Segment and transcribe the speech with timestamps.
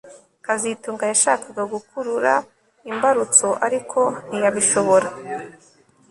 [0.45, 2.33] kazitunga yashakaga gukurura
[2.91, 5.07] imbarutso ariko ntiyabishobora